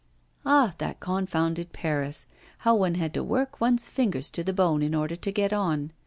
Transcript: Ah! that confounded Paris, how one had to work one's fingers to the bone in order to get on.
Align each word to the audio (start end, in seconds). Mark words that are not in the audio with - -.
Ah! 0.47 0.73
that 0.79 0.99
confounded 0.99 1.73
Paris, 1.73 2.25
how 2.57 2.73
one 2.73 2.95
had 2.95 3.13
to 3.13 3.23
work 3.23 3.61
one's 3.61 3.91
fingers 3.91 4.31
to 4.31 4.43
the 4.43 4.51
bone 4.51 4.81
in 4.81 4.95
order 4.95 5.15
to 5.15 5.31
get 5.31 5.53
on. 5.53 5.91